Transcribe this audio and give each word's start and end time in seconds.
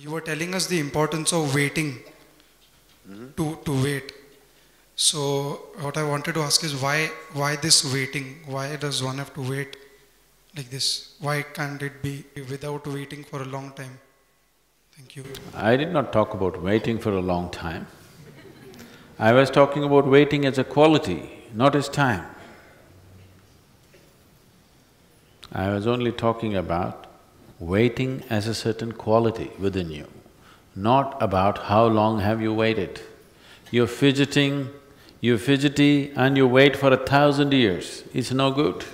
You 0.00 0.10
were 0.10 0.20
telling 0.20 0.54
us 0.54 0.66
the 0.66 0.78
importance 0.78 1.32
of 1.32 1.54
waiting 1.54 1.98
to, 3.36 3.58
to 3.64 3.82
wait. 3.82 4.12
So, 4.94 5.20
what 5.80 5.96
I 5.96 6.02
wanted 6.02 6.34
to 6.34 6.40
ask 6.40 6.62
is 6.64 6.74
why, 6.76 7.10
why 7.32 7.56
this 7.56 7.92
waiting? 7.92 8.40
Why 8.46 8.76
does 8.76 9.02
one 9.02 9.18
have 9.18 9.32
to 9.34 9.40
wait 9.40 9.76
like 10.56 10.70
this? 10.70 11.14
Why 11.20 11.42
can't 11.42 11.82
it 11.82 12.02
be 12.02 12.24
without 12.48 12.86
waiting 12.86 13.24
for 13.24 13.42
a 13.42 13.44
long 13.44 13.72
time? 13.72 13.98
Thank 14.96 15.16
you. 15.16 15.24
I 15.54 15.76
did 15.76 15.92
not 15.92 16.12
talk 16.12 16.34
about 16.34 16.60
waiting 16.60 16.98
for 16.98 17.12
a 17.12 17.20
long 17.20 17.50
time. 17.50 17.86
I 19.18 19.32
was 19.32 19.50
talking 19.50 19.82
about 19.84 20.06
waiting 20.06 20.44
as 20.44 20.58
a 20.58 20.64
quality, 20.64 21.30
not 21.54 21.74
as 21.74 21.88
time. 21.88 22.24
I 25.52 25.70
was 25.70 25.86
only 25.86 26.12
talking 26.12 26.54
about 26.54 27.07
waiting 27.60 28.22
as 28.30 28.46
a 28.46 28.54
certain 28.54 28.92
quality 28.92 29.50
within 29.58 29.90
you, 29.90 30.06
not 30.76 31.20
about 31.20 31.58
how 31.64 31.86
long 31.86 32.20
have 32.20 32.40
you 32.40 32.54
waited. 32.54 33.00
You're 33.70 33.86
fidgeting, 33.86 34.68
you're 35.20 35.38
fidgety 35.38 36.12
and 36.14 36.36
you 36.36 36.46
wait 36.46 36.76
for 36.76 36.92
a 36.92 36.96
thousand 36.96 37.52
years, 37.52 38.04
it's 38.14 38.32
no 38.32 38.50
good. 38.50 38.84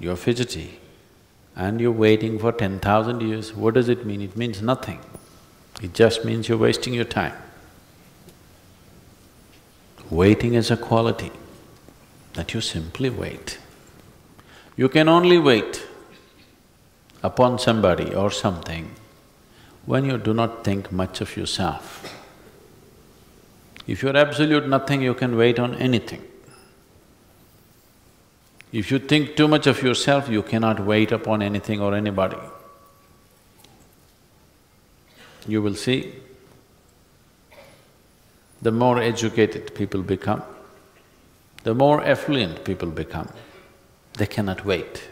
You're 0.00 0.16
fidgety 0.16 0.80
and 1.54 1.80
you're 1.80 1.92
waiting 1.92 2.38
for 2.38 2.52
ten 2.52 2.80
thousand 2.80 3.20
years, 3.22 3.54
what 3.54 3.74
does 3.74 3.88
it 3.88 4.04
mean? 4.04 4.20
It 4.22 4.36
means 4.36 4.60
nothing. 4.60 5.00
It 5.82 5.92
just 5.94 6.24
means 6.24 6.48
you're 6.48 6.58
wasting 6.58 6.94
your 6.94 7.04
time. 7.04 7.34
Waiting 10.10 10.54
is 10.54 10.70
a 10.70 10.76
quality 10.76 11.32
that 12.34 12.54
you 12.54 12.60
simply 12.60 13.10
wait. 13.10 13.58
You 14.76 14.88
can 14.88 15.08
only 15.08 15.38
wait 15.38 15.86
upon 17.22 17.58
somebody 17.58 18.14
or 18.14 18.30
something 18.30 18.90
when 19.86 20.04
you 20.04 20.18
do 20.18 20.34
not 20.34 20.64
think 20.64 20.92
much 20.92 21.20
of 21.20 21.36
yourself. 21.36 22.12
If 23.86 24.02
you're 24.02 24.16
absolute 24.16 24.68
nothing, 24.68 25.00
you 25.02 25.14
can 25.14 25.36
wait 25.36 25.58
on 25.58 25.74
anything. 25.76 26.22
If 28.72 28.90
you 28.90 28.98
think 28.98 29.36
too 29.36 29.48
much 29.48 29.66
of 29.66 29.82
yourself, 29.82 30.28
you 30.28 30.42
cannot 30.42 30.80
wait 30.80 31.12
upon 31.12 31.40
anything 31.40 31.80
or 31.80 31.94
anybody. 31.94 32.36
You 35.48 35.62
will 35.62 35.76
see, 35.76 36.12
the 38.60 38.72
more 38.72 39.00
educated 39.00 39.74
people 39.74 40.02
become, 40.02 40.42
the 41.62 41.74
more 41.74 42.02
affluent 42.02 42.64
people 42.64 42.90
become, 42.90 43.28
they 44.16 44.26
cannot 44.26 44.64
wait. 44.64 45.08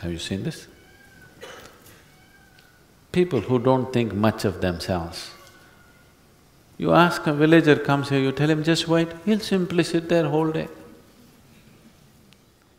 Have 0.00 0.12
you 0.12 0.18
seen 0.18 0.42
this? 0.42 0.66
People 3.12 3.40
who 3.40 3.58
don't 3.58 3.92
think 3.92 4.12
much 4.12 4.44
of 4.44 4.60
themselves, 4.60 5.30
you 6.78 6.92
ask 6.92 7.26
a 7.26 7.32
villager 7.32 7.76
comes 7.76 8.10
here, 8.10 8.20
you 8.20 8.32
tell 8.32 8.50
him 8.50 8.62
just 8.62 8.86
wait, 8.86 9.08
he'll 9.24 9.40
simply 9.40 9.82
sit 9.82 10.08
there 10.08 10.28
whole 10.28 10.50
day. 10.50 10.68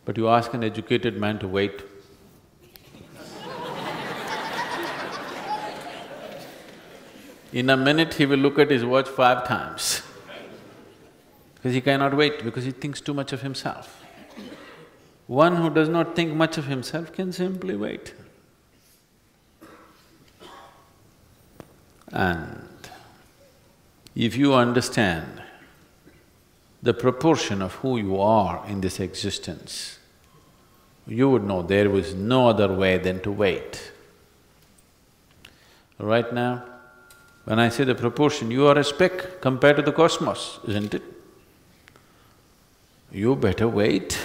But 0.04 0.16
you 0.16 0.28
ask 0.28 0.54
an 0.54 0.62
educated 0.62 1.16
man 1.16 1.38
to 1.40 1.48
wait, 1.48 1.82
in 7.52 7.70
a 7.70 7.76
minute 7.76 8.14
he 8.14 8.26
will 8.26 8.38
look 8.38 8.58
at 8.58 8.70
his 8.70 8.84
watch 8.84 9.08
five 9.08 9.46
times 9.46 10.02
because 11.58 11.74
he 11.74 11.80
cannot 11.80 12.16
wait, 12.16 12.44
because 12.44 12.64
he 12.64 12.70
thinks 12.70 13.00
too 13.00 13.12
much 13.12 13.32
of 13.32 13.42
himself. 13.42 14.04
One 15.26 15.56
who 15.56 15.70
does 15.70 15.88
not 15.88 16.14
think 16.14 16.32
much 16.32 16.56
of 16.56 16.66
himself 16.66 17.12
can 17.12 17.32
simply 17.32 17.76
wait. 17.76 18.14
And 22.12 22.88
if 24.14 24.36
you 24.36 24.54
understand 24.54 25.42
the 26.82 26.94
proportion 26.94 27.60
of 27.60 27.74
who 27.74 27.98
you 27.98 28.20
are 28.20 28.64
in 28.66 28.80
this 28.80 29.00
existence, 29.00 29.98
you 31.06 31.28
would 31.28 31.42
know 31.42 31.62
there 31.62 31.90
was 31.90 32.14
no 32.14 32.48
other 32.48 32.72
way 32.72 32.98
than 32.98 33.20
to 33.22 33.32
wait. 33.32 33.92
Right 35.98 36.32
now, 36.32 36.64
when 37.44 37.58
I 37.58 37.68
say 37.68 37.84
the 37.84 37.94
proportion, 37.94 38.50
you 38.50 38.66
are 38.68 38.78
a 38.78 38.84
speck 38.84 39.40
compared 39.40 39.76
to 39.76 39.82
the 39.82 39.92
cosmos, 39.92 40.60
isn't 40.68 40.94
it? 40.94 41.02
You 43.10 43.36
better 43.36 43.68
wait. 43.68 44.18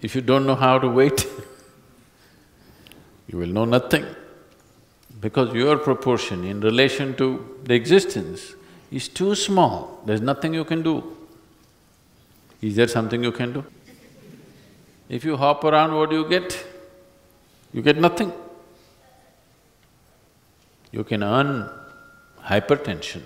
If 0.00 0.14
you 0.14 0.20
don't 0.20 0.46
know 0.46 0.54
how 0.54 0.78
to 0.78 0.88
wait, 0.88 1.26
you 3.28 3.38
will 3.38 3.48
know 3.48 3.64
nothing. 3.64 4.04
Because 5.20 5.54
your 5.54 5.78
proportion 5.78 6.44
in 6.44 6.60
relation 6.60 7.14
to 7.16 7.58
the 7.64 7.74
existence 7.74 8.54
is 8.90 9.08
too 9.08 9.34
small, 9.34 10.02
there's 10.04 10.20
nothing 10.20 10.54
you 10.54 10.64
can 10.64 10.82
do. 10.82 11.16
Is 12.60 12.76
there 12.76 12.88
something 12.88 13.22
you 13.22 13.32
can 13.32 13.52
do? 13.52 13.64
If 15.08 15.24
you 15.24 15.36
hop 15.36 15.64
around, 15.64 15.94
what 15.94 16.10
do 16.10 16.16
you 16.16 16.28
get? 16.28 16.66
You 17.72 17.82
get 17.82 17.98
nothing. 17.98 18.32
You 20.92 21.04
can 21.04 21.22
earn 21.22 21.68
hypertension, 22.42 23.22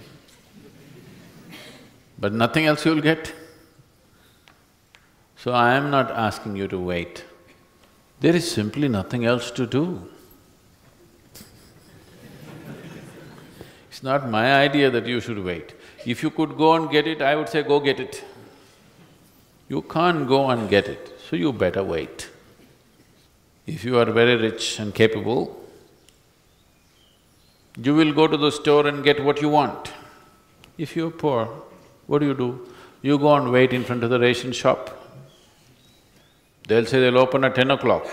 but 2.19 2.33
nothing 2.33 2.67
else 2.67 2.85
you'll 2.85 3.01
get. 3.01 3.33
So 5.37 5.53
I 5.53 5.75
am 5.75 5.91
not 5.91 6.11
asking 6.11 6.57
you 6.57 6.67
to 6.69 6.79
wait. 6.79 7.25
There 8.21 8.35
is 8.35 8.51
simply 8.51 8.89
nothing 8.89 9.25
else 9.25 9.51
to 9.53 9.67
do. 9.67 10.09
It's 13.89 14.03
not 14.03 14.29
my 14.29 14.55
idea 14.55 14.91
that 14.91 15.07
you 15.07 15.21
should 15.21 15.45
wait. 15.45 15.75
If 16.05 16.23
you 16.23 16.31
could 16.31 16.57
go 16.57 16.75
and 16.75 16.91
get 16.91 17.07
it, 17.07 17.23
I 17.23 17.37
would 17.37 17.49
say 17.49 17.63
go 17.63 17.81
get 17.81 18.01
it. 18.01 18.25
You 19.69 19.83
can't 19.83 20.27
go 20.27 20.51
and 20.51 20.69
get 20.69 20.89
it, 20.89 21.21
so 21.29 21.37
you 21.37 21.53
better 21.53 21.85
wait. 21.85 22.29
If 23.67 23.85
you 23.85 23.99
are 23.99 24.07
very 24.07 24.37
rich 24.37 24.79
and 24.79 24.95
capable, 24.95 25.63
you 27.77 27.95
will 27.95 28.13
go 28.13 28.27
to 28.27 28.37
the 28.37 28.51
store 28.51 28.87
and 28.87 29.05
get 29.05 29.23
what 29.23 29.43
you 29.43 29.49
want. 29.49 29.93
If 30.79 30.97
you're 30.97 31.11
poor, 31.11 31.49
what 32.09 32.19
do 32.19 32.27
you 32.27 32.35
do? 32.35 32.67
You 33.01 33.17
go 33.17 33.33
and 33.35 33.53
wait 33.53 33.73
in 33.73 33.85
front 33.85 34.03
of 34.03 34.11
the 34.11 34.19
ration 34.19 34.51
shop. 34.51 34.91
They'll 36.67 36.85
say 36.85 36.99
they'll 37.01 37.19
open 37.19 37.45
at 37.45 37.55
ten 37.55 37.71
o'clock. 37.71 38.07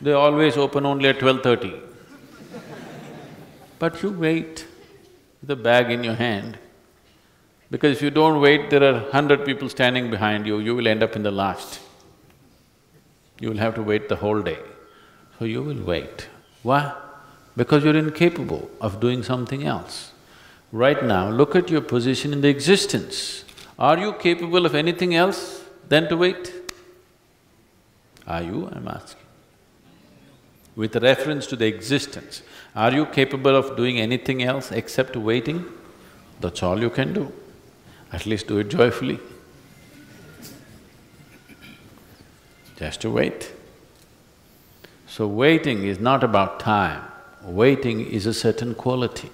They 0.00 0.12
always 0.12 0.56
open 0.56 0.86
only 0.86 1.08
at 1.08 1.18
twelve-thirty. 1.18 1.74
But 3.80 4.02
you 4.02 4.10
wait 4.10 4.66
with 5.40 5.50
a 5.50 5.56
bag 5.56 5.90
in 5.90 6.04
your 6.04 6.14
hand, 6.14 6.58
because 7.70 7.96
if 7.96 8.02
you 8.02 8.10
don't 8.10 8.40
wait, 8.40 8.70
there 8.70 8.84
are 8.84 9.10
hundred 9.10 9.44
people 9.44 9.68
standing 9.68 10.10
behind 10.10 10.46
you, 10.46 10.60
you 10.60 10.74
will 10.76 10.86
end 10.86 11.02
up 11.02 11.16
in 11.16 11.22
the 11.22 11.30
last. 11.30 11.80
You 13.40 13.50
will 13.50 13.58
have 13.58 13.74
to 13.74 13.82
wait 13.82 14.08
the 14.08 14.16
whole 14.16 14.40
day. 14.40 14.58
So 15.38 15.44
you 15.44 15.62
will 15.62 15.82
wait. 15.82 16.28
Why? 16.62 16.94
Because 17.56 17.84
you're 17.84 17.96
incapable 17.96 18.70
of 18.80 19.00
doing 19.00 19.22
something 19.22 19.64
else. 19.64 20.12
Right 20.74 21.04
now, 21.04 21.30
look 21.30 21.54
at 21.54 21.70
your 21.70 21.82
position 21.82 22.32
in 22.32 22.40
the 22.40 22.48
existence. 22.48 23.44
Are 23.78 23.96
you 23.96 24.12
capable 24.14 24.66
of 24.66 24.74
anything 24.74 25.14
else 25.14 25.62
than 25.88 26.08
to 26.08 26.16
wait? 26.16 26.52
Are 28.26 28.42
you, 28.42 28.68
I'm 28.72 28.88
asking? 28.88 29.22
With 30.74 30.96
reference 30.96 31.46
to 31.46 31.54
the 31.54 31.66
existence, 31.66 32.42
are 32.74 32.92
you 32.92 33.06
capable 33.06 33.54
of 33.54 33.76
doing 33.76 34.00
anything 34.00 34.42
else 34.42 34.72
except 34.72 35.16
waiting? 35.16 35.64
That's 36.40 36.60
all 36.64 36.80
you 36.80 36.90
can 36.90 37.12
do. 37.12 37.32
At 38.12 38.26
least 38.26 38.48
do 38.48 38.58
it 38.58 38.68
joyfully. 38.68 39.20
Just 42.74 43.00
to 43.02 43.10
wait. 43.10 43.52
So 45.06 45.28
waiting 45.28 45.84
is 45.84 46.00
not 46.00 46.24
about 46.24 46.58
time, 46.58 47.04
waiting 47.44 48.04
is 48.04 48.26
a 48.26 48.34
certain 48.34 48.74
quality. 48.74 49.30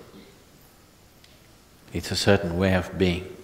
It's 1.93 2.11
a 2.11 2.17
certain 2.17 2.57
way 2.59 2.75
of 2.75 2.97
being. 2.97 3.37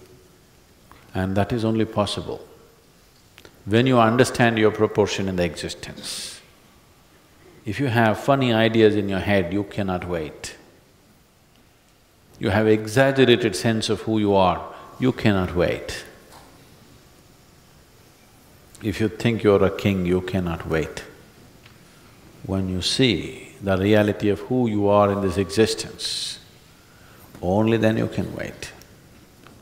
And 1.13 1.35
that 1.35 1.51
is 1.51 1.65
only 1.65 1.85
possible 1.85 2.47
when 3.65 3.85
you 3.85 3.99
understand 3.99 4.57
your 4.57 4.71
proportion 4.71 5.27
in 5.27 5.35
the 5.35 5.43
existence. 5.43 6.39
If 7.65 7.81
you 7.81 7.87
have 7.87 8.17
funny 8.17 8.53
ideas 8.53 8.95
in 8.95 9.09
your 9.09 9.19
head, 9.19 9.51
you 9.51 9.65
cannot 9.65 10.07
wait. 10.07 10.55
You 12.39 12.49
have 12.49 12.67
exaggerated 12.67 13.55
sense 13.55 13.89
of 13.89 14.01
who 14.01 14.19
you 14.19 14.33
are, 14.35 14.73
you 14.99 15.11
cannot 15.11 15.53
wait. 15.53 16.05
If 18.81 19.01
you 19.01 19.09
think 19.09 19.43
you're 19.43 19.63
a 19.65 19.75
king, 19.75 20.05
you 20.05 20.21
cannot 20.21 20.67
wait. 20.67 21.03
When 22.45 22.69
you 22.69 22.81
see 22.81 23.53
the 23.61 23.75
reality 23.77 24.29
of 24.29 24.39
who 24.41 24.67
you 24.67 24.87
are 24.87 25.11
in 25.11 25.21
this 25.21 25.37
existence, 25.37 26.39
only 27.41 27.77
then 27.77 27.97
you 27.97 28.07
can 28.07 28.35
wait. 28.35 28.71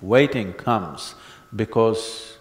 Waiting 0.01 0.53
comes 0.53 1.15
because 1.55 2.37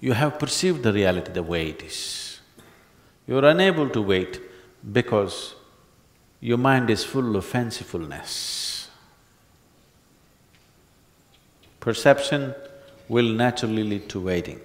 you 0.00 0.12
have 0.12 0.38
perceived 0.38 0.82
the 0.82 0.92
reality 0.92 1.32
the 1.32 1.42
way 1.42 1.70
it 1.70 1.82
is. 1.82 2.40
You 3.26 3.38
are 3.38 3.44
unable 3.44 3.88
to 3.90 4.00
wait 4.00 4.40
because 4.92 5.54
your 6.40 6.58
mind 6.58 6.88
is 6.88 7.04
full 7.04 7.36
of 7.36 7.44
fancifulness. 7.44 8.88
Perception 11.80 12.54
will 13.08 13.28
naturally 13.32 13.82
lead 13.82 14.08
to 14.10 14.20
waiting. 14.20 14.60